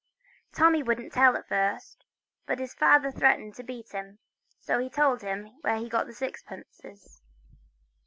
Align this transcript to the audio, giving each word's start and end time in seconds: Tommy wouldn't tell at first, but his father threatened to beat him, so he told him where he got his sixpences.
Tommy 0.51 0.81
wouldn't 0.81 1.13
tell 1.13 1.37
at 1.37 1.47
first, 1.47 2.05
but 2.47 2.57
his 2.57 2.73
father 2.73 3.11
threatened 3.11 3.53
to 3.53 3.61
beat 3.63 3.91
him, 3.91 4.17
so 4.59 4.79
he 4.79 4.89
told 4.89 5.21
him 5.21 5.53
where 5.61 5.75
he 5.77 5.87
got 5.89 6.07
his 6.07 6.17
sixpences. 6.17 7.21